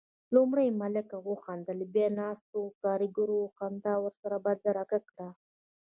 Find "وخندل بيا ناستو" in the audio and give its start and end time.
1.29-2.61